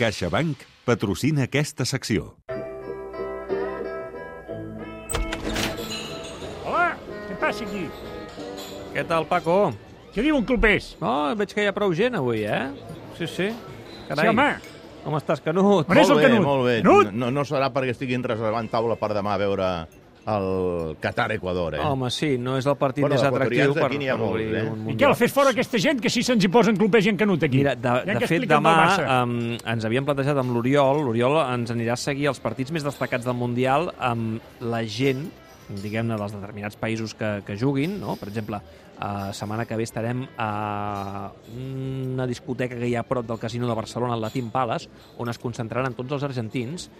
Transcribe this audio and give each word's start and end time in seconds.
CaixaBank 0.00 0.62
patrocina 0.88 1.44
aquesta 1.44 1.84
secció. 1.84 2.30
Hola, 6.64 6.94
què 7.28 7.36
passa 7.42 7.66
aquí? 7.66 7.84
Què 8.94 9.04
tal, 9.10 9.26
Paco? 9.28 9.58
Què 10.14 10.24
diu 10.24 10.38
un 10.38 10.46
clubers? 10.48 10.94
Oh, 11.04 11.34
veig 11.36 11.52
que 11.52 11.66
hi 11.66 11.68
ha 11.68 11.74
prou 11.76 11.92
gent 11.96 12.16
avui, 12.16 12.46
eh? 12.48 12.62
Sí, 13.18 13.28
sí. 13.28 13.50
Carai. 14.08 14.24
Sí, 14.24 14.32
home. 14.32 14.48
Com 15.04 15.16
estàs, 15.20 15.44
Canut? 15.44 15.84
On 15.88 16.00
és 16.00 16.08
el 16.08 16.16
molt 16.16 16.22
bé, 16.22 16.30
Canut? 16.30 16.46
molt 16.48 16.64
bé. 16.66 16.78
Canut! 16.80 17.12
No, 17.12 17.28
no 17.36 17.44
serà 17.48 17.68
perquè 17.72 17.92
estiguin 17.92 18.24
reservant 18.24 18.72
taula 18.72 18.96
per 19.00 19.12
demà 19.16 19.36
a 19.36 19.40
veure 19.44 19.68
el 20.28 20.96
Qatar-Equador, 21.00 21.74
eh? 21.76 21.80
Home, 21.80 22.10
sí, 22.12 22.34
no 22.38 22.56
és 22.60 22.66
el 22.68 22.76
partit 22.78 23.02
Bueno, 23.06 23.16
més 23.16 23.24
atractiu 23.24 23.72
per, 23.72 23.88
per 23.88 23.88
obrir 23.88 24.50
eh? 24.52 24.64
un 24.68 24.74
I 24.74 24.82
mundial. 24.84 24.98
què, 25.00 25.08
el 25.08 25.16
fes 25.18 25.32
fora 25.32 25.54
aquesta 25.54 25.80
gent, 25.80 26.00
que 26.04 26.12
si 26.12 26.22
se'ns 26.26 26.44
hi 26.44 26.50
posen 26.52 26.76
clubers 26.76 27.08
i 27.08 27.12
en 27.14 27.20
Canut 27.20 27.46
aquí? 27.48 27.62
Mira, 27.62 27.74
de, 27.74 27.94
Ja 28.06 28.18
de 28.20 28.28
fet, 28.30 28.46
demà 28.50 28.74
um, 29.22 29.36
ens 29.58 29.88
havíem 29.88 30.04
plantejat 30.04 30.38
amb 30.42 30.52
l'Oriol. 30.54 31.02
L'Oriol 31.06 31.40
ens 31.46 31.72
anirà 31.72 31.96
a 31.96 32.00
seguir 32.00 32.28
els 32.30 32.40
partits 32.42 32.74
més 32.76 32.84
destacats 32.86 33.24
del 33.26 33.38
Mundial 33.38 33.90
amb 33.96 34.60
la 34.60 34.84
gent, 34.84 35.24
diguem-ne, 35.70 36.18
dels 36.18 36.36
determinats 36.36 36.76
països 36.76 37.14
que, 37.14 37.40
que 37.46 37.56
juguin, 37.56 37.98
no? 38.02 38.16
Per 38.20 38.28
exemple, 38.28 38.60
la 39.00 39.32
setmana 39.32 39.64
que 39.64 39.78
ve 39.78 39.86
estarem 39.86 40.26
a 40.36 41.30
una 41.56 42.26
discoteca 42.28 42.76
que 42.76 42.90
hi 42.90 42.96
ha 42.98 43.00
a 43.00 43.08
prop 43.08 43.24
del 43.26 43.38
Casino 43.40 43.68
de 43.70 43.74
Barcelona, 43.78 44.18
el 44.18 44.20
Latin 44.20 44.50
Palace, 44.52 44.90
on 45.16 45.32
es 45.32 45.40
concentraran 45.40 45.96
tots 45.96 46.12
els 46.18 46.26
argentins 46.28 46.90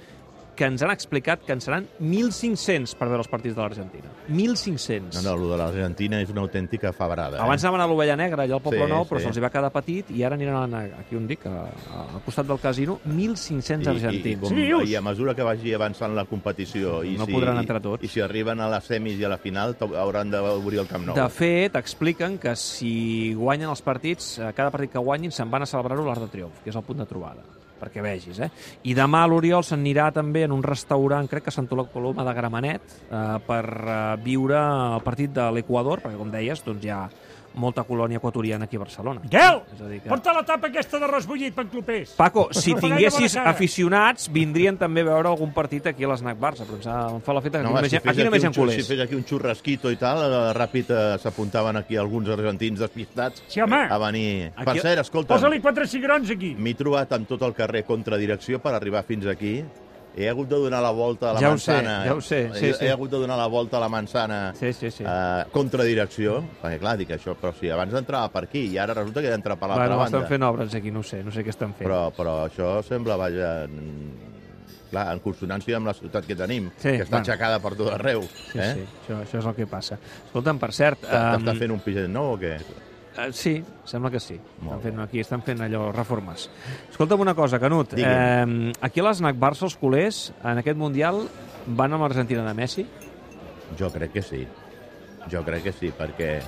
que 0.56 0.66
ens 0.68 0.82
han 0.82 0.90
explicat 0.92 1.42
que 1.46 1.52
en 1.52 1.60
seran 1.60 1.86
1.500 2.00 2.94
per 2.98 3.08
veure 3.08 3.22
els 3.24 3.30
partits 3.30 3.54
de 3.56 3.62
l'Argentina. 3.62 4.10
1.500. 4.28 5.14
No, 5.18 5.22
no, 5.24 5.34
el 5.44 5.50
de 5.52 5.58
l'Argentina 5.60 6.20
és 6.22 6.30
una 6.32 6.42
autèntica 6.44 6.92
fabrada. 6.96 7.40
Abans 7.42 7.62
eh? 7.62 7.66
anaven 7.68 7.84
a 7.84 7.88
l'Ovella 7.90 8.16
Negra, 8.18 8.44
allà 8.44 8.58
al 8.58 8.62
Poble 8.64 8.84
Sí, 8.84 8.90
Nou, 8.90 9.04
però 9.08 9.20
sí. 9.20 9.26
se'ls 9.28 9.40
va 9.42 9.50
quedar 9.52 9.70
petit 9.74 10.10
i 10.16 10.24
ara 10.26 10.34
aniran 10.38 10.74
a, 10.74 10.82
aquí 11.00 11.16
on 11.18 11.26
dic, 11.28 11.44
a, 11.46 11.66
a, 11.92 12.02
al 12.16 12.22
costat 12.26 12.48
del 12.48 12.58
casino, 12.62 12.98
1.500 13.06 13.84
I, 13.86 13.90
argentins. 13.94 14.40
com, 14.40 14.50
Sí? 14.56 14.90
I 14.90 14.96
a 14.98 15.02
mesura 15.04 15.34
que 15.38 15.46
vagi 15.46 15.74
avançant 15.76 16.14
la 16.16 16.24
competició 16.24 17.00
i, 17.04 17.16
No 17.20 17.26
si, 17.28 17.32
podran 17.36 17.58
entrar 17.62 17.80
tots. 17.84 18.04
i 18.04 18.08
si 18.08 18.20
arriben 18.24 18.60
a 18.60 18.68
les 18.72 18.84
semis 18.90 19.18
i 19.20 19.24
a 19.24 19.32
la 19.32 19.38
final 19.38 19.76
hauran 19.80 20.30
d'obrir 20.30 20.80
el 20.82 20.88
Camp 20.90 21.06
Nou. 21.06 21.16
De 21.16 21.28
fet, 21.30 21.76
expliquen 21.76 22.38
que 22.38 22.56
si 22.56 23.32
guanyen 23.34 23.70
els 23.70 23.82
partits, 23.82 24.38
eh, 24.38 24.52
cada 24.56 24.70
partit 24.70 24.92
que 24.92 24.98
guanyin 24.98 25.30
se'n 25.32 25.50
van 25.50 25.62
a 25.62 25.66
celebrar-ho 25.66 26.02
a 26.04 26.10
l'Arc 26.10 26.26
de 26.26 26.28
Triomf, 26.34 26.62
que 26.64 26.70
és 26.70 26.76
el 26.76 26.82
punt 26.86 26.98
de 26.98 27.06
trobada 27.06 27.42
perquè 27.80 28.04
vegis, 28.04 28.38
eh? 28.44 28.50
I 28.84 28.94
demà 28.94 29.24
l'Oriol 29.26 29.64
s'anirà 29.66 30.10
també 30.14 30.44
en 30.46 30.54
un 30.54 30.62
restaurant, 30.66 31.28
crec 31.30 31.48
que 31.48 31.54
a 31.54 31.56
Santa 31.56 31.78
Coloma 31.92 32.24
de 32.26 32.36
Gramenet, 32.36 32.96
eh, 33.08 33.24
per 33.46 33.64
eh, 33.64 33.98
viure 34.24 34.60
el 34.60 35.02
partit 35.06 35.32
de 35.34 35.50
l'Equador, 35.54 36.04
perquè, 36.04 36.18
com 36.20 36.30
deies, 36.32 36.64
doncs 36.66 36.86
ha 36.90 37.04
molta 37.54 37.82
colònia 37.84 38.18
equatoriana 38.18 38.64
aquí 38.64 38.76
a 38.76 38.80
Barcelona. 38.80 39.20
Miquel, 39.24 39.62
És 39.74 39.80
a 39.80 39.88
dir 39.88 40.00
que... 40.00 40.08
porta 40.08 40.32
la 40.32 40.44
tapa 40.46 40.68
aquesta 40.68 40.98
d'arròs 40.98 41.26
bullit 41.26 41.54
per 41.54 41.66
clubers. 41.66 42.12
Paco, 42.16 42.48
si 42.52 42.72
No 42.74 42.80
tinguessis 42.80 43.36
aficionats, 43.36 44.28
vindrien 44.32 44.76
també 44.78 45.00
a 45.02 45.04
veure 45.10 45.28
algun 45.28 45.52
partit 45.52 45.86
aquí 45.90 46.04
a 46.04 46.08
l'Snac 46.08 46.38
Barça, 46.38 46.64
però 46.64 46.76
em 46.78 46.82
sa- 46.82 47.08
em 47.16 47.20
fa 47.20 47.32
l'efecte 47.34 47.58
que 47.58 47.64
aquí 47.64 47.66
home, 47.66 47.74
només, 47.80 47.92
hi 47.92 47.96
ha- 47.96 48.00
fes 48.00 48.10
aquí 48.12 48.24
només 48.24 48.42
hi 48.42 48.46
ha 48.46 48.52
culers. 48.52 48.76
si 48.84 48.92
fes 48.94 49.00
aquí 49.00 49.14
un 49.14 49.24
xurrasquito 49.24 49.90
i 49.90 49.96
tal, 49.96 50.22
eh, 50.22 50.52
ràpid 50.56 50.90
eh, 50.90 51.18
s'apuntaven 51.18 51.76
aquí 51.76 51.96
alguns 51.96 52.28
argentins 52.28 52.78
despistats 52.78 53.42
Sí, 53.48 53.60
home. 53.60 53.82
a 53.90 53.98
venir. 53.98 54.52
Aquí- 54.56 54.64
Per 54.64 54.80
cert, 54.80 55.00
escolta, 55.00 55.34
Posa-li 55.34 55.60
quatre 55.60 55.86
cigrons 55.86 56.30
aquí. 56.30 56.54
m'he 56.56 56.74
trobat 56.74 57.12
amb 57.12 57.26
tot 57.28 57.42
el 57.42 57.52
carrer 57.54 57.84
contradirecció 57.84 58.60
per 58.60 58.74
arribar 58.74 59.02
fins 59.04 59.26
aquí. 59.26 59.64
He 60.16 60.26
hagut 60.28 60.48
de 60.50 60.56
donar 60.58 60.80
la 60.82 60.90
volta 60.90 61.30
a 61.30 61.34
la 61.34 61.40
Ja 61.40 61.52
ho 61.52 61.58
sé, 61.58 61.72
manzana. 61.72 62.04
ja 62.04 62.14
ho 62.16 62.20
sé, 62.20 62.40
sí, 62.52 62.66
he, 62.66 62.72
sí. 62.74 62.84
he 62.84 62.90
hagut 62.90 63.10
de 63.12 63.16
donar 63.22 63.36
la 63.38 63.46
volta 63.46 63.76
a 63.76 63.80
la 63.80 63.88
manzana 63.88 64.52
Sí, 64.58 64.72
sí, 64.72 64.90
sí. 64.90 65.04
eh, 65.06 65.44
contradirecció, 65.52 66.40
perquè 66.60 66.80
clar, 66.82 66.96
dic 66.98 67.10
això, 67.14 67.36
però 67.38 67.52
si 67.54 67.70
abans 67.70 67.94
entrava 67.94 68.28
per 68.34 68.42
aquí 68.48 68.64
i 68.72 68.78
ara 68.78 68.92
resulta 68.98 69.20
que 69.22 69.28
he 69.28 69.30
d'entrar 69.30 69.56
per 69.56 69.68
l'altra 69.68 69.86
Bueno, 69.86 69.98
banda. 70.02 70.18
estan 70.18 70.28
fent 70.28 70.42
obres 70.42 70.74
aquí, 70.74 70.90
no 70.90 71.02
sé, 71.02 71.22
no 71.22 71.30
sé 71.30 71.44
què 71.46 71.50
estan 71.54 71.72
fent. 71.74 71.86
Però, 71.88 72.10
però 72.16 72.34
això 72.48 72.82
sembla, 72.82 73.16
vaja, 73.16 73.52
clar, 74.90 75.06
en 75.14 75.20
consonància 75.22 75.76
amb 75.78 75.86
la 75.86 75.94
ciutat 75.94 76.26
que 76.26 76.34
tenim, 76.34 76.68
Sí, 76.76 76.88
que 76.96 77.04
està 77.04 77.14
bueno. 77.20 77.24
aixecada 77.30 77.60
per 77.62 77.74
tot 77.78 77.92
arreu. 77.94 78.22
Sí, 78.50 78.58
eh? 78.58 78.72
sí, 78.74 78.86
això, 79.06 79.20
això 79.22 79.38
és 79.38 79.46
el 79.46 79.54
que 79.54 79.66
passa. 79.70 79.98
Escolta'm, 80.26 80.58
per 80.58 80.72
cert... 80.74 81.04
T'està 81.06 81.38
em, 81.54 81.58
fent 81.62 81.70
un 81.78 81.80
piset 81.86 82.08
nou 82.10 82.34
o 82.34 82.38
què? 82.40 82.56
Eh, 83.18 83.32
sí, 83.32 83.62
sembla 83.84 84.10
que 84.10 84.20
sí. 84.20 84.38
Molt 84.60 84.78
Estan 84.78 84.82
fent, 84.86 85.02
aquí 85.04 85.20
estan 85.20 85.44
fent 85.46 85.60
allò, 85.66 85.90
reformes. 85.92 86.48
Escolta'm 86.90 87.20
una 87.26 87.34
cosa, 87.34 87.60
Canut. 87.62 87.94
Digue'm. 87.98 88.70
Eh, 88.70 88.72
aquí 88.80 89.00
a 89.00 89.08
l'Snac 89.08 89.38
Barça, 89.40 89.66
els 89.68 89.76
culers, 89.80 90.30
en 90.44 90.62
aquest 90.62 90.78
Mundial, 90.78 91.22
van 91.66 91.92
amb 91.92 92.06
l'Argentina 92.06 92.46
de 92.46 92.54
Messi? 92.54 92.86
Jo 93.78 93.90
crec 93.92 94.12
que 94.18 94.22
sí. 94.22 94.46
Jo 95.30 95.44
crec 95.44 95.68
que 95.68 95.72
sí, 95.76 95.92
perquè 95.96 96.40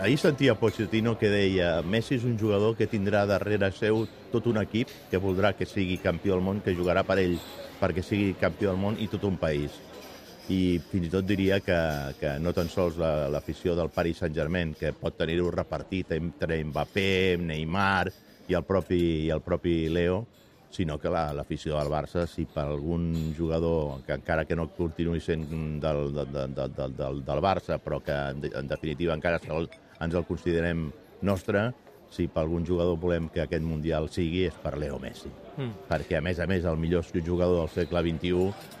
ahir 0.00 0.16
sentia 0.18 0.54
Pochettino 0.56 1.18
que 1.20 1.28
deia 1.28 1.82
Messi 1.84 2.16
és 2.16 2.24
un 2.24 2.38
jugador 2.40 2.76
que 2.76 2.88
tindrà 2.88 3.26
darrere 3.28 3.68
seu 3.76 4.06
tot 4.32 4.46
un 4.48 4.56
equip 4.62 4.88
que 5.10 5.20
voldrà 5.20 5.52
que 5.52 5.68
sigui 5.68 5.98
campió 6.00 6.34
del 6.34 6.44
món, 6.44 6.62
que 6.64 6.74
jugarà 6.74 7.04
per 7.04 7.18
ell 7.20 7.36
perquè 7.80 8.04
sigui 8.04 8.32
campió 8.40 8.72
del 8.72 8.80
món 8.80 8.96
i 9.00 9.08
tot 9.12 9.24
un 9.28 9.36
país. 9.40 9.76
I 10.50 10.80
fins 10.90 11.06
i 11.06 11.10
tot 11.12 11.26
diria 11.28 11.60
que, 11.62 11.76
que 12.18 12.32
no 12.42 12.50
tan 12.56 12.68
sols 12.72 12.96
la- 12.98 13.28
l'afició 13.30 13.76
del 13.78 13.90
Paris 13.94 14.18
Saint-Germain, 14.24 14.72
que 14.74 14.90
pot 14.98 15.14
tenir-ho 15.16 15.50
repartit 15.54 16.10
entre 16.16 16.58
Mbappé, 16.64 17.36
Neymar 17.38 18.10
i 18.50 18.56
el 18.58 18.64
propi, 18.66 18.98
i 19.26 19.30
el 19.30 19.42
propi 19.46 19.88
Leo, 19.88 20.24
sinó 20.70 20.98
que 20.98 21.10
la- 21.10 21.32
l'afició 21.34 21.76
del 21.78 21.90
Barça, 21.92 22.26
si 22.26 22.46
per 22.50 22.64
algun 22.64 23.32
jugador, 23.38 24.02
que 24.06 24.12
encara 24.18 24.44
que 24.44 24.56
no 24.58 24.68
continuï 24.74 25.20
sent 25.22 25.46
del, 25.82 26.02
del, 26.14 26.32
del, 26.32 26.54
del, 26.74 26.96
del, 26.96 27.22
del 27.26 27.40
Barça, 27.42 27.78
però 27.78 28.00
que 28.02 28.12
en, 28.14 28.42
en 28.50 28.68
definitiva 28.70 29.14
encara 29.14 29.38
se'l, 29.38 29.70
ens 30.00 30.14
el 30.18 30.26
considerem 30.26 30.88
nostre, 31.22 31.68
si 32.10 32.26
per 32.26 32.42
algun 32.42 32.66
jugador 32.66 32.96
volem 32.98 33.28
que 33.30 33.44
aquest 33.44 33.62
Mundial 33.62 34.08
sigui, 34.10 34.48
és 34.50 34.54
per 34.58 34.74
Leo 34.78 34.98
Messi. 34.98 35.30
Mm. 35.56 35.86
Perquè, 35.86 36.18
a 36.18 36.24
més 36.26 36.40
a 36.42 36.46
més, 36.50 36.64
el 36.66 36.76
millor 36.76 37.06
jugador 37.22 37.60
del 37.62 37.68
segle 37.70 38.02
XXI 38.02 38.79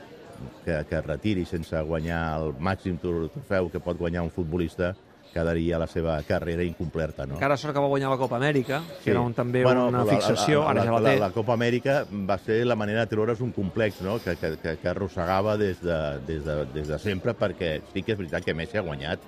que, 0.64 0.84
que 0.88 0.96
es 0.98 1.04
retiri 1.06 1.44
sense 1.44 1.76
guanyar 1.82 2.24
el 2.40 2.54
màxim 2.58 2.98
tro- 2.98 3.28
trofeu 3.32 3.70
que 3.70 3.80
pot 3.80 3.98
guanyar 3.98 4.22
un 4.22 4.30
futbolista, 4.30 4.94
quedaria 5.30 5.78
la 5.78 5.86
seva 5.86 6.16
carrera 6.26 6.64
incompleta, 6.66 7.22
no? 7.24 7.36
Encara 7.36 7.56
sort 7.56 7.72
que 7.72 7.78
va 7.78 7.86
guanyar 7.86 8.08
la 8.10 8.16
Copa 8.18 8.34
Amèrica, 8.40 8.80
que 9.04 9.12
era 9.12 9.20
un, 9.22 9.32
també 9.32 9.60
una 9.64 9.84
la- 9.90 10.04
fixació, 10.08 10.64
la, 10.64 10.70
ara 10.72 10.84
ja 10.88 10.90
la 10.96 10.98
la, 11.00 11.10
té. 11.10 11.18
la, 11.20 11.26
la 11.28 11.32
Copa 11.36 11.54
Amèrica 11.54 12.00
va 12.10 12.36
ser 12.42 12.64
la 12.66 12.74
manera 12.74 13.04
de 13.04 13.12
treure's 13.12 13.40
un 13.40 13.52
complex, 13.52 14.00
no?, 14.02 14.18
que, 14.18 14.34
que, 14.36 14.56
que, 14.58 14.76
que 14.82 14.88
arrossegava 14.90 15.56
des 15.56 15.78
de, 15.82 15.98
des, 16.26 16.42
de, 16.44 16.56
des 16.74 16.88
de 16.88 16.98
sempre, 16.98 17.34
perquè 17.38 17.76
sí 17.92 18.02
que 18.02 18.16
és 18.16 18.18
veritat 18.18 18.44
que 18.44 18.54
Messi 18.58 18.78
ha 18.80 18.82
guanyat 18.82 19.20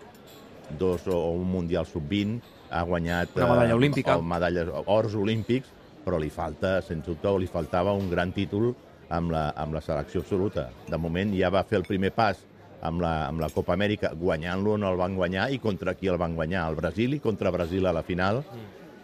dos 0.79 1.07
o 1.07 1.21
un 1.37 1.47
Mundial 1.53 1.87
Sub-20, 1.87 2.41
ha 2.73 2.83
guanyat... 2.83 3.37
Una 3.37 3.53
medalla 3.55 3.75
olímpica. 3.77 4.17
o 4.17 4.23
medalles, 4.23 4.69
ors 4.87 5.15
olímpics, 5.15 5.69
però 6.03 6.19
li 6.19 6.31
falta, 6.35 6.81
sens 6.83 7.05
dubte, 7.07 7.29
o 7.29 7.39
li 7.39 7.47
faltava 7.47 7.93
un 7.95 8.09
gran 8.11 8.33
títol 8.35 8.73
amb 9.13 9.33
la, 9.35 9.51
amb 9.59 9.77
la 9.77 9.83
selecció 9.85 10.23
absoluta. 10.25 10.71
De 10.89 10.99
moment 10.99 11.35
ja 11.37 11.53
va 11.53 11.65
fer 11.69 11.81
el 11.81 11.87
primer 11.89 12.13
pas 12.17 12.41
amb 12.83 13.03
la, 13.05 13.13
amb 13.29 13.43
la 13.43 13.51
Copa 13.55 13.77
Amèrica, 13.77 14.13
guanyant-lo 14.19 14.75
on 14.75 14.87
el 14.89 14.99
van 14.99 15.17
guanyar 15.19 15.49
i 15.55 15.61
contra 15.63 15.95
qui 15.95 16.11
el 16.11 16.19
van 16.19 16.35
guanyar, 16.39 16.67
el 16.71 16.79
Brasil 16.79 17.15
i 17.15 17.23
contra 17.23 17.53
Brasil 17.55 17.87
a 17.87 17.95
la 17.95 18.03
final. 18.03 18.43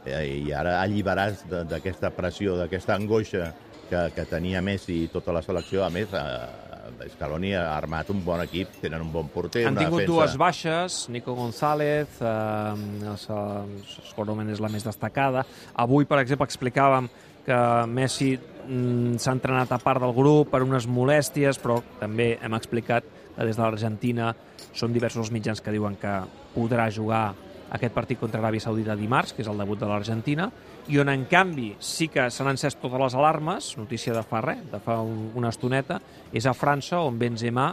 Eh, 0.05 0.49
I 0.49 0.53
ara 0.57 0.79
alliberats 0.83 1.45
d'aquesta 1.49 2.11
pressió, 2.17 2.57
d'aquesta 2.59 2.97
angoixa 2.97 3.53
que, 3.89 4.09
que 4.17 4.25
tenia 4.29 4.63
Messi 4.65 5.05
i 5.05 5.13
tota 5.13 5.35
la 5.37 5.45
selecció. 5.45 5.85
A 5.87 5.93
més, 5.95 6.11
eh, 6.11 7.09
Scaloni 7.13 7.53
ha 7.55 7.77
armat 7.77 8.11
un 8.11 8.25
bon 8.25 8.41
equip, 8.43 8.81
tenen 8.83 9.05
un 9.05 9.13
bon 9.13 9.29
porter, 9.31 9.67
Han 9.69 9.77
una 9.77 9.85
tingut 9.85 10.03
defensa... 10.03 10.15
dues 10.15 10.37
baixes, 10.41 10.99
Nico 11.15 11.37
González, 11.39 12.19
eh, 12.19 13.15
segurament 14.11 14.51
és 14.51 14.63
la 14.65 14.73
més 14.73 14.87
destacada. 14.87 15.45
Avui, 15.79 16.09
per 16.09 16.23
exemple, 16.25 16.49
explicàvem 16.49 17.11
que 17.49 17.59
Messi 17.89 18.35
mm, 18.37 19.17
s'ha 19.17 19.35
entrenat 19.37 19.73
a 19.73 19.81
part 19.81 20.03
del 20.05 20.15
grup 20.17 20.53
per 20.53 20.63
unes 20.67 20.87
molèsties, 20.91 21.61
però 21.63 21.81
també 22.01 22.35
hem 22.45 22.57
explicat 22.59 23.07
que 23.37 23.47
des 23.47 23.57
de 23.57 23.63
l'Argentina 23.65 24.33
són 24.77 24.93
diversos 24.93 25.27
els 25.27 25.35
mitjans 25.35 25.63
que 25.65 25.73
diuen 25.73 25.97
que 26.01 26.19
podrà 26.55 26.89
jugar 26.93 27.31
aquest 27.73 27.95
partit 27.95 28.21
contra 28.21 28.41
Aràbia 28.41 28.65
Saudita 28.65 28.97
dimarts, 28.97 29.35
que 29.35 29.45
és 29.45 29.49
el 29.51 29.61
debut 29.61 29.81
de 29.81 29.89
l'Argentina, 29.89 30.49
i 30.89 30.99
on, 31.01 31.11
en 31.13 31.27
canvi, 31.29 31.75
sí 31.85 32.09
que 32.13 32.29
s'han 32.33 32.53
encès 32.55 32.79
totes 32.81 33.01
les 33.03 33.17
alarmes, 33.19 33.75
notícia 33.81 34.17
de 34.17 34.25
fa 34.25 34.41
res, 34.45 34.65
de 34.73 34.81
fa 34.85 35.01
un, 35.05 35.29
una 35.37 35.53
estoneta, 35.53 36.01
és 36.33 36.49
a 36.49 36.57
França, 36.57 37.03
on 37.05 37.19
Benzema 37.21 37.71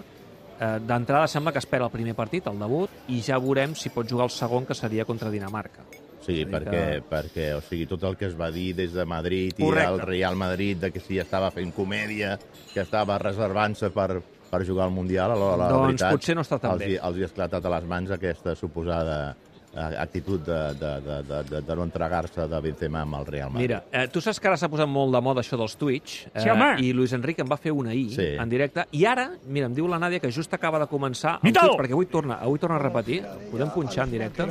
eh, 0.60 0.80
d'entrada 0.84 1.30
sembla 1.32 1.56
que 1.56 1.64
espera 1.64 1.88
el 1.88 1.96
primer 1.96 2.16
partit, 2.18 2.48
el 2.52 2.60
debut, 2.60 3.06
i 3.08 3.22
ja 3.24 3.40
veurem 3.40 3.76
si 3.76 3.94
pot 3.96 4.10
jugar 4.10 4.28
el 4.28 4.36
segon, 4.36 4.68
que 4.68 4.76
seria 4.76 5.08
contra 5.08 5.32
Dinamarca. 5.32 6.05
Sí, 6.26 6.34
dir 6.42 6.48
perquè, 6.50 6.72
que- 6.72 7.04
perquè 7.10 7.48
o 7.56 7.62
sigui, 7.62 7.86
tot 7.86 8.04
el 8.04 8.16
que 8.18 8.26
es 8.26 8.36
va 8.40 8.50
dir 8.52 8.74
des 8.76 8.94
de 8.94 9.06
Madrid 9.06 9.54
i 9.60 9.64
Correcte. 9.64 9.88
al 9.88 10.00
Real 10.02 10.36
Madrid 10.36 10.78
de 10.78 10.92
que 10.92 11.00
si 11.00 11.20
estava 11.20 11.52
fent 11.52 11.72
comèdia, 11.76 12.40
que 12.74 12.82
estava 12.82 13.18
reservant-se 13.20 13.90
per, 13.92 14.22
per 14.50 14.66
jugar 14.66 14.86
al 14.86 14.92
Mundial, 14.92 15.32
a 15.32 15.36
la, 15.36 15.56
la 15.58 15.68
Doncs 15.70 15.88
veritat, 16.02 16.12
potser 16.12 16.36
no 16.36 16.42
està 16.42 16.60
tan 16.60 16.72
els, 16.72 16.80
bé. 16.80 16.96
els 17.02 17.18
hi 17.18 17.22
ha 17.22 17.26
esclatat 17.26 17.66
a 17.66 17.70
les 17.80 17.84
mans 17.86 18.12
aquesta 18.12 18.56
suposada 18.56 19.36
eh, 19.76 19.96
actitud 20.00 20.40
de, 20.46 20.60
de, 20.80 20.92
de, 21.02 21.18
de, 21.24 21.44
de, 21.50 21.62
de 21.62 21.76
no 21.76 21.84
entregar-se 21.84 22.48
de 22.48 22.60
Benzema 22.64 23.02
amb 23.02 23.16
el 23.20 23.26
Real 23.28 23.50
Madrid. 23.52 23.68
Mira, 23.68 23.84
eh, 23.92 24.08
tu 24.08 24.22
saps 24.22 24.40
que 24.40 24.48
ara 24.48 24.58
s'ha 24.58 24.70
posat 24.72 24.88
molt 24.88 25.14
de 25.14 25.22
moda 25.22 25.42
això 25.44 25.58
dels 25.60 25.76
Twitch, 25.76 26.28
eh, 26.34 26.40
Sí, 26.42 26.50
home. 26.50 26.76
i 26.82 26.94
Luis 26.94 27.12
Enrique 27.14 27.42
en 27.44 27.50
va 27.52 27.58
fer 27.58 27.72
una 27.76 27.92
ahir, 27.92 28.10
Sí. 28.16 28.30
en 28.40 28.50
directe, 28.50 28.86
i 28.92 29.06
ara, 29.06 29.30
mira, 29.48 29.68
em 29.68 29.74
diu 29.76 29.88
la 29.88 30.00
Nàdia 30.00 30.20
que 30.22 30.32
just 30.32 30.54
acaba 30.54 30.80
de 30.80 30.86
començar 30.88 31.40
el! 31.44 31.52
Twitch, 31.54 31.76
perquè 31.78 31.92
avui 31.94 32.06
torna, 32.08 32.40
avui 32.42 32.58
torna 32.58 32.78
a 32.78 32.80
repetir. 32.80 33.22
Podem 33.52 33.70
punxar 33.70 34.06
en 34.06 34.12
directe? 34.12 34.44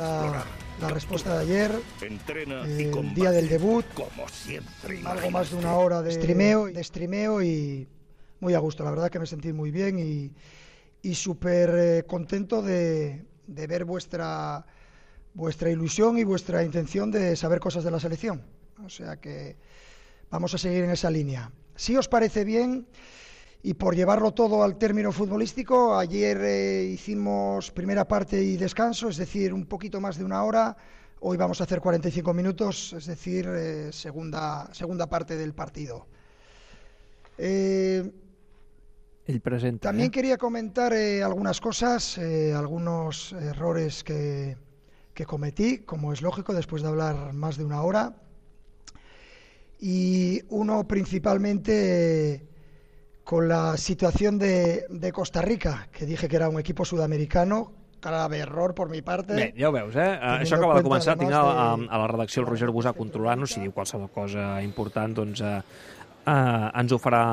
La 0.81 0.89
respuesta 0.89 1.37
de 1.37 1.43
ayer, 1.43 1.71
Entrena 2.01 2.63
el 2.65 3.13
día 3.13 3.31
del 3.31 3.47
debut, 3.47 3.85
como 3.93 4.27
siempre. 4.27 5.01
algo 5.05 5.31
más 5.31 5.51
de 5.51 5.57
una 5.57 5.75
hora 5.75 6.01
de 6.01 6.11
streameo, 6.11 6.65
de 6.65 6.83
streameo 6.83 7.41
y 7.41 7.87
muy 8.39 8.53
a 8.53 8.59
gusto. 8.59 8.83
La 8.83 8.91
verdad 8.91 9.09
que 9.09 9.19
me 9.19 9.25
sentí 9.25 9.53
muy 9.53 9.71
bien 9.71 9.97
y, 9.99 10.31
y 11.01 11.15
súper 11.15 11.69
eh, 11.75 12.03
contento 12.05 12.61
de, 12.61 13.25
de 13.47 13.67
ver 13.67 13.85
vuestra, 13.85 14.65
vuestra 15.33 15.69
ilusión 15.69 16.17
y 16.17 16.23
vuestra 16.23 16.63
intención 16.63 17.09
de 17.11 17.35
saber 17.35 17.59
cosas 17.59 17.83
de 17.83 17.91
la 17.91 17.99
selección. 17.99 18.43
O 18.85 18.89
sea 18.89 19.17
que 19.17 19.55
vamos 20.29 20.53
a 20.53 20.57
seguir 20.57 20.83
en 20.83 20.91
esa 20.91 21.09
línea. 21.09 21.51
Si 21.75 21.95
os 21.95 22.07
parece 22.07 22.43
bien, 22.43 22.87
y 23.65 23.73
por 23.73 23.95
llevarlo 23.95 24.31
todo 24.31 24.61
al 24.61 24.77
término 24.77 25.11
futbolístico, 25.11 25.97
ayer 25.97 26.39
eh, 26.39 26.83
hicimos 26.83 27.71
primera 27.71 28.07
parte 28.07 28.39
y 28.39 28.57
descanso, 28.57 29.09
es 29.09 29.17
decir, 29.17 29.55
un 29.55 29.65
poquito 29.65 29.99
más 29.99 30.19
de 30.19 30.23
una 30.23 30.43
hora. 30.43 30.77
Hoy 31.21 31.35
vamos 31.35 31.59
a 31.59 31.63
hacer 31.63 31.81
45 31.81 32.31
minutos, 32.31 32.93
es 32.93 33.07
decir, 33.07 33.47
eh, 33.49 33.91
segunda, 33.91 34.71
segunda 34.71 35.07
parte 35.07 35.35
del 35.35 35.55
partido. 35.55 36.05
Eh, 37.39 38.07
Ell 39.25 39.41
presenta, 39.41 39.89
también 39.89 40.11
quería 40.11 40.37
comentar 40.37 40.93
algunas 40.93 41.59
cosas, 41.59 42.19
algunos 42.19 43.33
errores 43.33 44.03
que, 44.03 44.57
que 45.15 45.25
cometí, 45.25 45.79
como 45.79 46.13
es 46.13 46.21
lógico, 46.21 46.53
después 46.53 46.83
de 46.83 46.89
hablar 46.89 47.33
más 47.33 47.57
de 47.57 47.65
una 47.65 47.81
hora. 47.81 48.15
Y 49.79 50.43
uno 50.49 50.87
principalmente 50.87 52.53
con 53.25 53.49
la 53.49 53.75
situación 53.75 54.37
de, 54.37 54.85
de 54.87 55.11
Costa 55.11 55.41
Rica, 55.41 55.89
que 55.91 56.05
dije 56.05 56.29
que 56.29 56.35
era 56.37 56.47
un 56.47 56.59
equipo 56.59 56.85
sudamericano, 56.85 57.71
grave 57.99 58.37
error 58.37 58.75
por 58.75 58.87
mi 58.87 59.01
parte. 59.01 59.33
Bé, 59.33 59.53
ja 59.57 59.69
ho 59.69 59.73
veus, 59.73 59.95
eh? 59.97 60.13
Uh, 60.21 60.45
això 60.45 60.59
acaba 60.59 60.75
de 60.77 60.85
començar. 60.85 61.15
Tinc 61.17 61.33
a, 61.33 61.41
a, 61.41 61.67
a 61.73 62.01
la 62.03 62.07
redacció 62.11 62.43
el 62.43 62.49
Roger 62.51 62.69
Busà 62.69 62.93
controlant-nos. 62.93 63.55
Si 63.55 63.63
diu 63.63 63.73
qualsevol 63.73 64.11
cosa 64.13 64.59
important, 64.61 65.15
doncs 65.17 65.41
uh, 65.41 65.55
uh, 66.21 66.67
ens 66.69 66.93
ho 66.93 66.99
farà 67.01 67.23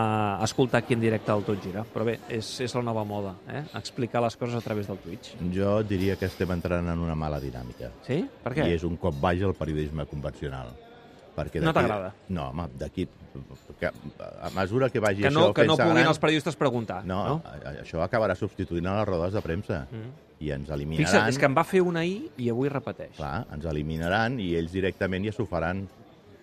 escoltar 0.47 0.81
aquí 0.81 0.97
en 0.97 1.05
directe 1.05 1.29
al 1.35 1.45
Tot 1.45 1.61
Gira. 1.61 1.85
Però 1.93 2.07
bé, 2.09 2.15
és, 2.33 2.49
és 2.65 2.73
la 2.79 2.85
nova 2.89 3.05
moda, 3.05 3.35
eh? 3.53 3.61
Explicar 3.77 4.25
les 4.25 4.39
coses 4.41 4.57
a 4.57 4.65
través 4.65 4.89
del 4.89 4.97
Twitch. 5.05 5.35
Jo 5.53 5.83
diria 5.85 6.17
que 6.17 6.31
estem 6.31 6.57
entrant 6.57 6.89
en 6.89 7.05
una 7.05 7.19
mala 7.21 7.43
dinàmica. 7.43 7.93
Sí? 8.09 8.23
Per 8.41 8.55
què? 8.57 8.65
I 8.65 8.79
és 8.81 8.89
un 8.89 8.97
cop 8.97 9.21
baix 9.21 9.45
al 9.45 9.53
periodisme 9.61 10.09
convencional. 10.09 10.73
Perquè 11.37 11.61
No 11.65 11.73
t'agrada? 11.73 12.13
No, 12.29 12.51
home, 12.51 12.69
d'aquí... 12.79 13.07
A 14.43 14.51
mesura 14.53 14.91
que 14.93 15.01
vagi 15.01 15.23
Que 15.23 15.31
això 15.31 15.39
no, 15.39 15.55
que 15.57 15.65
no 15.65 15.77
puguin 15.79 15.95
gran, 16.03 16.11
els 16.11 16.19
periodistes 16.21 16.57
preguntar. 16.61 16.99
No, 17.09 17.23
no? 17.29 17.37
a- 17.49 17.71
a- 17.71 17.75
això 17.81 18.03
acabarà 18.05 18.35
substituint 18.37 18.85
a 18.91 18.99
les 18.99 19.09
rodes 19.09 19.33
de 19.33 19.41
premsa. 19.41 19.87
Mm. 19.91 20.11
I 20.43 20.51
ens 20.53 20.67
Fixa't, 20.69 20.77
eliminaran... 20.77 21.29
és 21.31 21.39
que 21.39 21.47
en 21.49 21.55
va 21.57 21.65
fer 21.65 21.81
una 21.87 22.01
ahir 22.03 22.29
i 22.37 22.51
avui 22.51 22.69
repeteix. 22.69 23.15
Clar, 23.17 23.47
ens 23.55 23.65
eliminaran 23.71 24.39
i 24.43 24.51
ells 24.59 24.73
directament 24.75 25.25
ja 25.25 25.33
s'ho 25.33 25.47
faran 25.49 25.85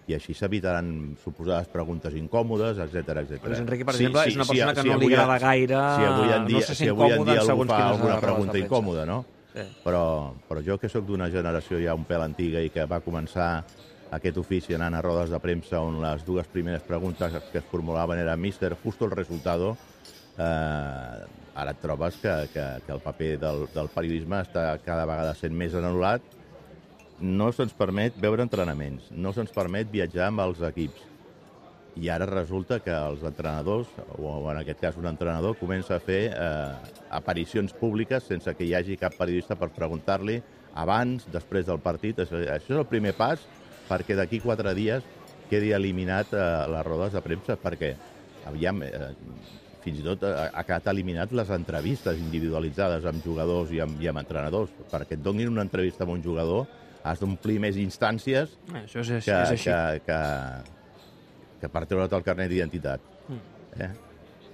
i 0.09 0.15
així 0.17 0.33
s'evitaran 0.33 0.87
suposades 1.21 1.67
preguntes 1.69 2.15
incòmodes, 2.17 2.79
etc 2.81 3.19
etc. 3.21 3.43
Luis 3.45 3.59
Enrique, 3.61 3.85
per 3.85 3.93
exemple, 3.93 4.23
és 4.25 4.37
una 4.39 4.45
persona 4.49 4.73
que 4.73 4.85
no 4.87 4.95
li 4.97 5.05
avui- 5.05 5.13
agrada 5.19 5.37
gaire, 5.43 5.81
si 5.99 6.07
avui 6.09 6.31
en 6.33 6.47
dia, 6.47 6.55
no 6.55 6.61
se 6.65 6.73
si 6.73 6.85
sent 6.87 6.95
avui 6.95 7.11
en 7.13 7.25
dia 7.27 7.41
algú 7.43 7.65
fa 7.69 7.83
alguna 7.91 8.17
pregunta 8.23 8.57
incòmoda, 8.57 9.05
no? 9.05 9.19
Sí. 9.53 9.67
Però, 9.83 10.01
però 10.47 10.63
jo 10.65 10.79
que 10.81 10.89
sóc 10.89 11.05
d'una 11.05 11.27
generació 11.29 11.77
ja 11.83 11.93
un 11.97 12.05
pèl 12.09 12.21
antiga 12.25 12.61
i 12.65 12.69
que 12.73 12.85
va 12.89 13.01
començar 13.05 13.51
aquest 14.11 14.37
ofici 14.41 14.73
anant 14.73 14.95
a 14.97 15.01
rodes 15.05 15.29
de 15.29 15.39
premsa 15.41 15.81
on 15.85 15.99
les 16.01 16.25
dues 16.25 16.47
primeres 16.49 16.81
preguntes 16.85 17.35
que 17.51 17.61
es 17.61 17.67
formulaven 17.69 18.19
eren 18.19 18.41
«Mister, 18.41 18.75
justo 18.83 19.05
el 19.05 19.11
resultado», 19.11 19.75
eh, 20.37 21.25
ara 21.59 21.75
et 21.75 21.81
trobes 21.81 22.17
que, 22.21 22.33
que, 22.53 22.65
que 22.85 22.93
el 22.95 23.01
paper 23.03 23.33
del, 23.41 23.65
del 23.73 23.89
periodisme 23.93 24.39
està 24.45 24.71
cada 24.85 25.05
vegada 25.09 25.35
sent 25.35 25.55
més 25.55 25.75
anul·lat. 25.75 26.23
No 27.19 27.49
se'ns 27.51 27.75
permet 27.75 28.15
veure 28.21 28.45
entrenaments, 28.45 29.09
no 29.11 29.33
se'ns 29.35 29.51
permet 29.51 29.89
viatjar 29.91 30.29
amb 30.29 30.45
els 30.45 30.61
equips. 30.63 31.05
I 31.99 32.07
ara 32.13 32.23
resulta 32.29 32.77
que 32.79 32.93
els 32.95 33.25
entrenadors, 33.27 33.89
o 34.15 34.31
en 34.53 34.61
aquest 34.61 34.79
cas 34.79 34.97
un 34.97 35.09
entrenador, 35.09 35.57
comença 35.59 35.97
a 35.97 36.03
fer 36.03 36.29
eh, 36.31 36.93
aparicions 37.11 37.73
públiques 37.75 38.23
sense 38.23 38.53
que 38.55 38.63
hi 38.63 38.75
hagi 38.77 38.95
cap 39.01 39.17
periodista 39.19 39.57
per 39.59 39.73
preguntar-li 39.75 40.37
abans, 40.79 41.25
després 41.33 41.65
del 41.67 41.81
partit. 41.83 42.21
Això 42.23 42.39
és 42.39 42.69
el 42.71 42.87
primer 42.87 43.17
pas 43.17 43.43
perquè 43.89 44.15
d'aquí 44.17 44.39
quatre 44.43 44.73
dies 44.77 45.05
quedi 45.49 45.71
eliminat 45.73 46.33
eh, 46.37 46.41
les 46.69 46.85
rodes 46.85 47.15
de 47.15 47.21
premsa, 47.25 47.57
perquè 47.57 47.95
aviam, 48.49 48.83
eh, 48.85 49.13
fins 49.83 50.01
i 50.01 50.05
tot 50.05 50.23
eh, 50.27 50.33
ha 50.53 50.63
quedat 50.67 50.91
eliminat 50.93 51.33
les 51.35 51.49
entrevistes 51.55 52.19
individualitzades 52.21 53.05
amb 53.09 53.23
jugadors 53.25 53.71
i 53.73 53.81
amb, 53.83 53.97
i 54.01 54.09
amb 54.11 54.21
entrenadors. 54.21 54.73
Perquè 54.91 55.17
et 55.17 55.23
donin 55.25 55.49
una 55.49 55.65
entrevista 55.65 56.05
amb 56.05 56.13
un 56.17 56.23
jugador 56.23 56.67
has 57.07 57.21
d'omplir 57.21 57.57
més 57.63 57.77
instàncies 57.79 58.57
Eh, 58.73 58.83
Això 58.83 58.99
és, 59.01 59.09
així, 59.17 59.31
que, 59.31 59.39
és 59.39 59.55
així. 59.55 59.69
que, 59.71 60.01
que, 60.05 61.57
que 61.61 61.71
per 61.71 61.85
treure't 61.87 62.13
el 62.19 62.25
carnet 62.27 62.51
d'identitat. 62.51 63.09
Mm. 63.29 63.41
Eh? 63.85 63.89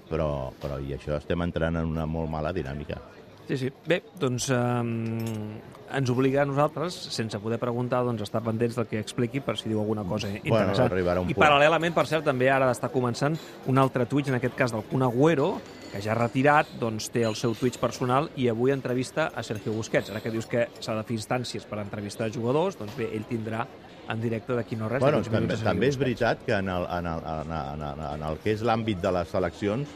Però, 0.05 0.29
però 0.61 0.77
i 0.85 0.93
això 0.93 1.17
estem 1.17 1.41
entrant 1.41 1.81
en 1.81 1.89
una 1.89 2.05
molt 2.05 2.29
mala 2.29 2.53
dinàmica. 2.53 2.99
Sí, 3.47 3.57
sí. 3.57 3.69
Bé, 3.86 4.01
doncs 4.19 4.47
um, 4.50 5.59
ens 5.94 6.09
obliga 6.09 6.42
a 6.42 6.45
nosaltres, 6.50 6.95
sense 7.13 7.38
poder 7.39 7.59
preguntar, 7.62 8.01
doncs 8.06 8.24
estar 8.25 8.42
pendents 8.44 8.77
del 8.80 8.88
que 8.89 9.00
expliqui 9.00 9.42
per 9.45 9.57
si 9.59 9.69
diu 9.69 9.80
alguna 9.83 10.03
cosa 10.07 10.31
interessant. 10.33 10.92
un 10.92 11.30
I 11.30 11.36
punt. 11.36 11.42
paral·lelament, 11.44 11.94
per 11.94 12.07
cert, 12.09 12.25
també 12.25 12.50
ara 12.50 12.71
està 12.74 12.89
començant 12.89 13.38
un 13.69 13.77
altre 13.77 14.07
Twitch, 14.09 14.31
en 14.33 14.39
aquest 14.39 14.56
cas 14.57 14.74
del 14.74 14.83
Kun 14.89 15.06
Agüero, 15.06 15.59
que 15.92 16.01
ja 16.01 16.12
ha 16.12 16.18
retirat, 16.18 16.74
doncs 16.81 17.12
té 17.13 17.24
el 17.24 17.38
seu 17.38 17.53
Twitch 17.56 17.77
personal 17.80 18.30
i 18.36 18.50
avui 18.50 18.74
entrevista 18.74 19.30
a 19.33 19.44
Sergio 19.44 19.74
Busquets. 19.74 20.09
Ara 20.09 20.21
que 20.21 20.33
dius 20.33 20.50
que 20.50 20.68
s'ha 20.80 20.98
de 20.98 21.03
fer 21.06 21.15
instàncies 21.15 21.69
per 21.69 21.80
entrevistar 21.83 22.31
jugadors, 22.33 22.80
doncs 22.80 22.98
bé, 22.98 23.12
ell 23.13 23.30
tindrà 23.30 23.68
en 24.09 24.21
directe 24.21 24.53
d'aquí 24.53 24.75
no 24.75 24.89
res. 24.89 25.01
bueno, 25.01 25.21
també, 25.24 25.56
també 25.57 25.88
és 25.88 25.98
veritat 25.98 26.44
que 26.45 26.53
en 26.53 26.69
el, 26.69 26.86
en 26.98 27.07
el, 27.09 27.21
en 27.25 27.51
el, 27.51 27.69
en 27.74 27.86
el, 27.89 28.03
en 28.13 28.27
el 28.31 28.41
que 28.44 28.53
és 28.53 28.62
l'àmbit 28.65 29.01
de 29.01 29.13
les 29.15 29.31
seleccions 29.33 29.88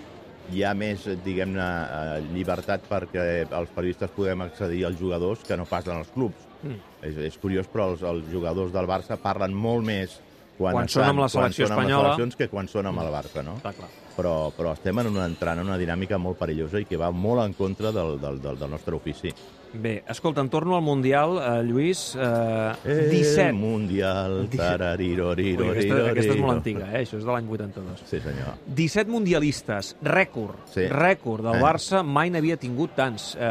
hi 0.52 0.64
ha 0.66 0.74
més, 0.78 1.06
diguem-ne, 1.26 1.66
eh, 1.66 2.22
llibertat 2.34 2.86
perquè 2.90 3.26
els 3.46 3.70
periodistes 3.76 4.12
podem 4.16 4.42
accedir 4.46 4.86
als 4.88 5.00
jugadors 5.00 5.44
que 5.48 5.58
no 5.58 5.66
passen 5.70 5.98
als 5.98 6.10
clubs. 6.16 6.48
Mm. 6.64 6.80
És, 7.08 7.18
és 7.30 7.38
curiós, 7.40 7.70
però 7.72 7.92
els, 7.94 8.02
els 8.04 8.28
jugadors 8.32 8.74
del 8.76 8.88
Barça 8.90 9.18
parlen 9.22 9.54
molt 9.56 9.86
més 9.88 10.20
quan, 10.58 10.74
Quan 10.76 10.90
són 10.92 11.04
estan, 11.06 11.10
amb 11.14 11.24
la 11.24 11.30
selecció 11.32 11.66
quan 11.66 11.72
són 11.72 11.78
amb 11.78 11.80
les 11.80 11.88
espanyola. 11.88 12.08
seleccions 12.10 12.36
que 12.36 12.48
quan 12.52 12.68
són 12.68 12.90
amb 12.92 13.00
el 13.06 13.12
Barça, 13.14 13.44
no? 13.46 13.56
Està 13.62 13.72
clar. 13.78 13.90
Però, 14.20 14.50
però 14.52 14.74
estem 14.76 15.00
en 15.00 15.08
una, 15.14 15.24
entrant 15.30 15.62
en 15.62 15.70
una 15.70 15.78
dinàmica 15.80 16.18
molt 16.20 16.36
perillosa 16.42 16.82
i 16.82 16.86
que 16.90 16.98
va 17.00 17.08
molt 17.16 17.40
en 17.46 17.54
contra 17.56 17.94
del, 17.96 18.18
del, 18.20 18.42
del, 18.44 18.58
del 18.60 18.70
nostre 18.74 18.98
ofici. 18.98 19.32
Bé, 19.72 20.00
escolta, 20.10 20.42
en 20.42 20.50
torno 20.50 20.76
al 20.76 20.82
Mundial, 20.82 21.38
eh, 21.38 21.64
Lluís, 21.64 22.16
eh, 22.18 22.74
El 22.90 23.10
17... 23.12 23.54
Mundial, 23.54 24.40
Ui, 24.42 24.58
tarariroriro, 24.58 25.68
aquesta, 25.72 26.00
aquesta 26.10 26.34
és 26.34 26.42
molt 26.42 26.56
antiga, 26.58 26.88
eh? 26.90 27.04
això 27.06 27.20
és 27.20 27.28
de 27.28 27.30
l'any 27.32 27.48
82. 27.54 28.02
Sí, 28.10 28.20
senyor. 28.24 28.58
17 28.66 29.14
mundialistes, 29.14 29.92
rècord, 30.02 30.58
Sí. 30.74 30.88
rècord 30.90 31.46
del 31.46 31.60
Eh. 31.60 31.64
Barça, 31.64 32.02
mai 32.04 32.34
n'havia 32.34 32.58
tingut 32.58 32.96
tants. 32.98 33.36
Eh, 33.40 33.46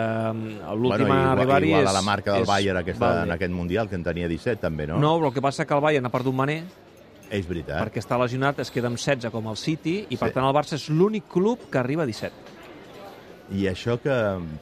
L'última 0.74 0.74
bueno, 0.74 1.04
a 1.06 1.06
igual, 1.06 1.38
arribar-hi 1.38 1.68
igual 1.70 1.84
és... 1.86 1.88
a 1.88 1.96
la 2.00 2.02
marca 2.02 2.32
del 2.34 2.42
és 2.42 2.48
Bayern 2.50 2.82
aquesta, 2.82 3.06
Valde. 3.06 3.22
en 3.22 3.36
aquest 3.38 3.52
Mundial, 3.54 3.88
que 3.88 3.94
en 3.94 4.04
tenia 4.04 4.28
17 4.28 4.60
també, 4.60 4.86
no? 4.90 4.98
No, 4.98 5.14
però 5.20 5.28
el 5.30 5.34
que 5.38 5.40
passa 5.42 5.64
que 5.64 5.74
el 5.78 5.80
Bayern 5.86 6.06
ha 6.10 6.10
perdut 6.10 6.34
Mané, 6.34 6.64
És 7.30 7.46
veritat. 7.48 7.82
perquè 7.82 8.00
està 8.02 8.18
lesionat, 8.20 8.58
es 8.60 8.70
queda 8.70 8.88
amb 8.88 8.96
16 8.98 9.30
com 9.32 9.46
el 9.48 9.56
City, 9.56 10.06
i 10.10 10.16
per 10.16 10.28
Sí. 10.28 10.34
tant 10.34 10.44
el 10.48 10.54
Barça 10.54 10.74
és 10.74 10.88
l'únic 10.88 11.28
club 11.28 11.68
que 11.70 11.78
arriba 11.78 12.02
a 12.02 12.06
17. 12.06 12.32
I 13.50 13.64
això 13.70 13.98
que 14.00 14.12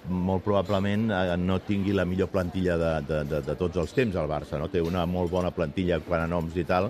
molt 0.09 0.45
probablement 0.45 1.11
eh, 1.11 1.37
no 1.37 1.59
tingui 1.61 1.93
la 1.93 2.05
millor 2.05 2.29
plantilla 2.29 2.77
de, 2.79 2.93
de, 3.07 3.25
de, 3.25 3.41
de 3.43 3.55
tots 3.59 3.77
els 3.83 3.93
temps, 3.93 4.15
el 4.15 4.29
Barça, 4.31 4.59
no? 4.59 4.69
Té 4.71 4.81
una 4.81 5.05
molt 5.07 5.31
bona 5.31 5.51
plantilla 5.51 5.99
quan 6.01 6.23
a 6.23 6.27
noms 6.31 6.55
i 6.57 6.63
tal, 6.65 6.87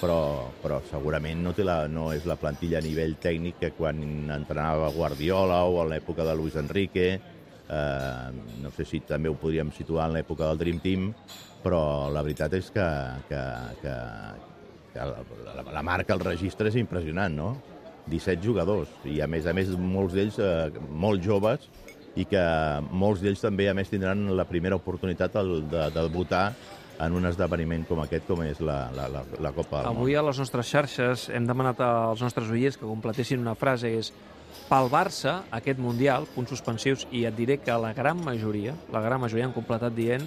però, 0.00 0.18
però 0.62 0.82
segurament 0.90 1.40
no, 1.42 1.54
té 1.56 1.64
la, 1.64 1.86
no 1.88 2.12
és 2.12 2.26
la 2.28 2.36
plantilla 2.36 2.78
a 2.78 2.84
nivell 2.84 3.16
tècnic 3.16 3.56
que 3.58 3.70
quan 3.72 3.96
entrenava 4.30 4.90
Guardiola 4.92 5.64
o 5.64 5.80
a 5.80 5.86
l'època 5.88 6.22
de 6.28 6.34
Luis 6.36 6.54
Enrique, 6.60 7.08
eh, 7.68 8.30
no 8.62 8.70
sé 8.76 8.84
si 8.84 9.00
també 9.00 9.28
ho 9.32 9.34
podríem 9.40 9.72
situar 9.72 10.08
en 10.10 10.18
l'època 10.18 10.46
del 10.50 10.58
Dream 10.58 10.78
Team, 10.84 11.08
però 11.64 12.10
la 12.12 12.22
veritat 12.22 12.52
és 12.60 12.68
que, 12.70 12.86
que, 13.28 13.42
que 13.80 13.96
la, 14.94 15.08
la, 15.56 15.66
la 15.72 15.82
marca, 15.82 16.14
el 16.14 16.24
registre 16.24 16.72
és 16.72 16.78
impressionant, 16.80 17.34
no? 17.34 17.52
17 18.08 18.40
jugadors, 18.40 18.88
i 19.04 19.20
a 19.20 19.28
més 19.28 19.46
a 19.46 19.52
més 19.52 19.68
molts 19.76 20.16
d'ells 20.16 20.38
eh, 20.40 20.80
molt 20.88 21.22
joves, 21.24 21.68
i 22.18 22.24
que 22.26 22.42
molts 22.90 23.22
d'ells 23.22 23.44
també 23.44 23.68
a 23.68 23.76
més 23.76 23.90
tindran 23.92 24.24
la 24.36 24.46
primera 24.48 24.78
oportunitat 24.78 25.36
el, 25.38 25.60
de, 25.70 25.84
de 25.92 26.04
debutar 26.08 26.48
en 26.98 27.14
un 27.14 27.28
esdeveniment 27.28 27.84
com 27.86 28.00
aquest, 28.02 28.26
com 28.26 28.42
és 28.42 28.58
la, 28.64 28.88
la, 28.96 29.06
la, 29.12 29.22
la 29.38 29.52
Copa 29.54 29.84
del 29.84 29.92
Avui 29.92 30.16
Món. 30.16 30.22
a 30.22 30.24
les 30.30 30.40
nostres 30.42 30.66
xarxes 30.72 31.28
hem 31.30 31.46
demanat 31.46 31.78
als 31.84 32.24
nostres 32.24 32.50
oients 32.50 32.80
que 32.80 32.88
completessin 32.88 33.44
una 33.44 33.54
frase 33.58 33.92
és 34.00 34.10
pel 34.68 34.90
Barça, 34.90 35.42
aquest 35.54 35.78
Mundial, 35.80 36.26
punts 36.34 36.50
suspensius, 36.50 37.06
i 37.14 37.24
et 37.28 37.36
diré 37.36 37.58
que 37.62 37.76
la 37.78 37.92
gran 37.94 38.18
majoria, 38.24 38.74
la 38.92 39.04
gran 39.04 39.22
majoria 39.22 39.46
han 39.46 39.54
completat 39.54 39.94
dient 39.94 40.26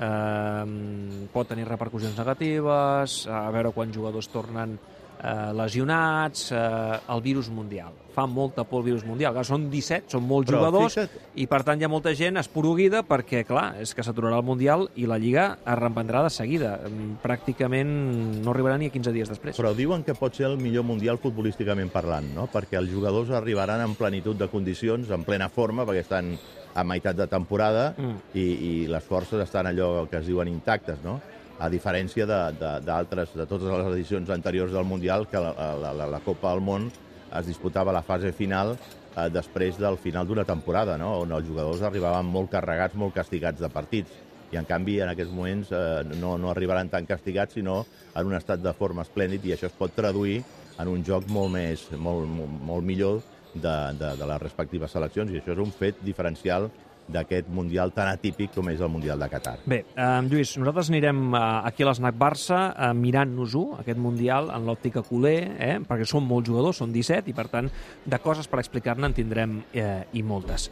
eh, 0.00 1.26
pot 1.32 1.52
tenir 1.52 1.68
repercussions 1.68 2.18
negatives, 2.18 3.22
a 3.28 3.46
veure 3.54 3.74
quan 3.76 3.92
jugadors 3.94 4.30
tornen 4.32 4.78
eh, 5.22 5.52
lesionats, 5.54 6.50
eh, 6.52 7.00
el 7.14 7.20
virus 7.22 7.48
mundial. 7.50 7.92
Fa 8.10 8.24
molta 8.26 8.64
por 8.64 8.80
el 8.80 8.86
virus 8.86 9.04
mundial. 9.06 9.32
Clar, 9.32 9.44
són 9.46 9.68
17, 9.70 10.10
són 10.10 10.24
molts 10.26 10.50
Però 10.50 10.58
jugadors, 10.58 10.96
fixa't- 10.96 11.10
i 11.36 11.46
per 11.46 11.62
tant 11.62 11.80
hi 11.80 11.84
ha 11.84 11.88
molta 11.88 12.12
gent 12.14 12.36
esporuguida 12.40 13.04
perquè, 13.06 13.44
clar, 13.46 13.76
és 13.80 13.94
que 13.94 14.02
s'aturarà 14.02 14.36
el 14.38 14.42
Mundial 14.42 14.88
i 14.96 15.06
la 15.06 15.16
Lliga 15.16 15.58
es 15.64 15.78
reemprendrà 15.78 16.24
de 16.24 16.30
seguida. 16.30 16.80
Mm, 16.88 17.20
Pràcticament 17.22 18.42
no 18.42 18.50
arribarà 18.52 18.76
ni 18.78 18.86
a 18.86 18.90
15 18.90 19.12
dies 19.12 19.28
després. 19.28 19.56
Però 19.56 19.72
diuen 19.74 20.02
que 20.02 20.14
pot 20.14 20.34
ser 20.34 20.46
el 20.46 20.58
millor 20.58 20.84
mundial 20.84 21.18
futbolísticament 21.18 21.90
parlant, 21.92 22.34
no? 22.34 22.48
Perquè 22.50 22.76
els 22.78 22.90
jugadors 22.90 23.30
arribaran 23.30 23.80
en 23.80 23.94
plenitud 23.94 24.36
de 24.36 24.48
condicions, 24.48 25.08
en 25.10 25.22
plena 25.24 25.48
forma, 25.48 25.84
perquè 25.86 26.00
estan 26.00 26.36
a 26.74 26.84
meitat 26.84 27.16
de 27.16 27.26
temporada 27.26 27.94
Mm. 27.96 28.16
i, 28.34 28.40
i 28.42 28.86
les 28.86 29.02
forces 29.04 29.40
estan 29.42 29.66
allò 29.66 30.08
que 30.10 30.18
es 30.18 30.26
diuen 30.26 30.48
intactes, 30.48 30.98
no? 31.04 31.20
A 31.60 31.68
diferència 31.68 32.24
de, 32.24 32.38
de, 32.56 32.70
d'altres, 32.86 33.34
de 33.36 33.44
totes 33.44 33.68
les 33.68 33.90
edicions 33.92 34.30
anteriors 34.32 34.72
del 34.72 34.86
Mundial, 34.88 35.26
que 35.28 35.42
la, 35.44 35.52
la, 35.76 35.92
la, 35.92 36.06
la 36.08 36.20
Copa 36.24 36.54
del 36.54 36.64
Món 36.64 36.88
es 36.88 37.46
disputava 37.46 37.92
la 37.92 38.00
fase 38.02 38.32
final 38.32 38.72
eh, 38.72 39.28
després 39.28 39.76
del 39.78 39.98
final 40.00 40.26
d'una 40.26 40.46
temporada, 40.48 40.96
no? 40.98 41.18
on 41.20 41.36
els 41.36 41.46
jugadors 41.46 41.84
arribaven 41.84 42.32
molt 42.32 42.50
carregats, 42.54 42.96
molt 42.96 43.14
castigats 43.14 43.60
de 43.60 43.68
partits. 43.68 44.16
I, 44.50 44.56
en 44.58 44.66
canvi, 44.66 44.96
en 45.04 45.12
aquests 45.12 45.34
moments 45.36 45.68
eh, 45.70 46.00
no, 46.16 46.34
no 46.40 46.50
arribaran 46.50 46.88
tan 46.90 47.06
castigats, 47.06 47.54
sinó 47.54 47.84
en 48.16 48.26
un 48.26 48.34
estat 48.40 48.64
de 48.64 48.72
forma 48.74 49.04
esplèndid, 49.06 49.44
i 49.44 49.54
això 49.54 49.68
es 49.68 49.76
pot 49.76 49.92
traduir 49.94 50.40
en 50.80 50.88
un 50.88 51.04
joc 51.06 51.28
molt, 51.28 51.52
més, 51.54 51.84
molt, 51.92 52.24
molt, 52.26 52.56
molt 52.72 52.88
millor 52.88 53.20
de, 53.54 53.76
de, 54.00 54.14
de 54.16 54.26
les 54.32 54.42
respectives 54.42 54.96
seleccions, 54.96 55.30
i 55.30 55.42
això 55.42 55.54
és 55.54 55.62
un 55.62 55.76
fet 55.76 56.00
diferencial 56.02 56.70
d'aquest 57.12 57.48
Mundial 57.52 57.92
tan 57.92 58.08
atípic 58.08 58.52
com 58.54 58.68
és 58.72 58.80
el 58.80 58.88
Mundial 58.92 59.18
de 59.20 59.28
Qatar. 59.32 59.56
Bé, 59.66 59.84
eh, 59.94 60.08
Lluís, 60.30 60.56
nosaltres 60.58 60.90
anirem 60.92 61.34
eh, 61.34 61.40
aquí 61.70 61.82
a 61.84 61.90
l'Snac 61.90 62.14
Barça 62.18 62.60
eh, 62.72 62.92
mirant-nos-ho, 62.94 63.76
aquest 63.80 63.98
Mundial, 63.98 64.50
en 64.54 64.66
l'òptica 64.68 65.02
culer, 65.06 65.36
eh, 65.58 65.76
perquè 65.86 66.06
són 66.08 66.24
molts 66.28 66.48
jugadors, 66.48 66.78
són 66.82 66.92
17, 66.94 67.30
i 67.30 67.34
per 67.36 67.48
tant, 67.52 67.70
de 68.04 68.18
coses 68.22 68.46
per 68.50 68.60
explicar-ne 68.62 69.06
en 69.10 69.16
tindrem 69.16 69.58
eh, 69.74 70.04
i 70.12 70.22
moltes. 70.22 70.68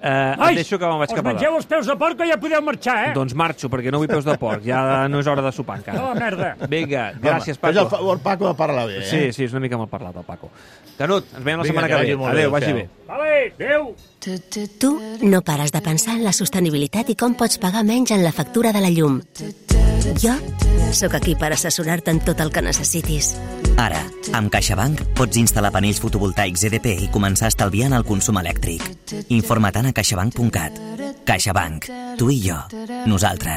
Eh, 0.00 0.34
et 0.50 0.60
deixo 0.62 0.78
que 0.78 0.86
me'n 0.88 1.00
vaig 1.02 1.12
cap 1.14 1.24
a 1.24 1.28
mengeu 1.32 1.50
dalt. 1.52 1.62
els 1.64 1.70
peus 1.72 1.86
de 1.90 1.96
porc 1.98 2.20
o 2.20 2.28
ja 2.28 2.36
podeu 2.40 2.62
marxar, 2.64 2.96
eh? 3.08 3.12
Doncs 3.16 3.34
marxo, 3.38 3.68
perquè 3.72 3.90
no 3.94 3.98
vull 4.02 4.10
peus 4.10 4.24
de 4.28 4.36
porc, 4.38 4.62
ja 4.66 5.06
no 5.08 5.20
és 5.22 5.26
hora 5.30 5.42
de 5.44 5.52
sopar 5.52 5.78
encara. 5.80 6.14
merda. 6.18 6.54
Vinga, 6.68 7.12
gràcies, 7.20 7.56
Home, 7.58 7.72
fes 7.72 7.76
el 7.76 7.84
Paco. 7.84 7.96
favor, 7.96 8.18
Paco, 8.24 8.48
de 8.48 8.54
parlar 8.58 8.86
bé, 8.88 8.98
eh? 9.00 9.04
Sí, 9.08 9.20
sí, 9.32 9.44
és 9.44 9.52
una 9.52 9.60
mica 9.64 9.78
mal 9.78 9.88
parlat, 9.88 10.16
el 10.16 10.24
Paco. 10.24 10.50
Canut, 10.98 11.24
ens 11.34 11.44
veiem 11.44 11.58
la 11.60 11.64
Vinga, 11.64 11.74
setmana 11.74 11.88
que 11.88 12.00
que, 12.00 12.10
ve. 12.12 12.16
molt 12.16 12.32
bé, 12.34 12.38
Adéu, 12.40 12.50
vagi 12.50 12.72
bé. 12.72 12.88
Vale, 13.08 13.27
adéu. 13.46 13.94
Tu 14.78 14.90
no 15.22 15.42
pares 15.42 15.72
de 15.72 15.80
pensar 15.80 16.16
en 16.16 16.24
la 16.24 16.34
sostenibilitat 16.36 17.10
i 17.10 17.16
com 17.16 17.34
pots 17.38 17.58
pagar 17.62 17.84
menys 17.86 18.12
en 18.12 18.24
la 18.24 18.32
factura 18.32 18.72
de 18.72 18.82
la 18.84 18.90
llum. 18.90 19.20
Jo 20.18 20.34
sóc 20.92 21.14
aquí 21.14 21.34
per 21.36 21.52
assessorar-te 21.52 22.10
en 22.10 22.20
tot 22.24 22.40
el 22.40 22.50
que 22.52 22.62
necessitis. 22.64 23.34
Ara, 23.78 24.00
amb 24.34 24.50
CaixaBank 24.52 25.04
pots 25.18 25.38
instal·lar 25.40 25.70
panells 25.74 26.00
fotovoltaics 26.02 26.64
EDP 26.68 26.88
i 27.06 27.10
començar 27.14 27.48
a 27.48 27.52
estalviar 27.52 27.92
en 27.92 27.98
el 28.00 28.06
consum 28.08 28.40
elèctric. 28.40 28.82
Informa't 29.28 29.86
a 29.86 29.92
caixabank.cat. 29.92 30.80
CaixaBank. 31.28 31.90
Tu 32.18 32.30
i 32.34 32.40
jo. 32.48 32.58
Nosaltres. 33.06 33.56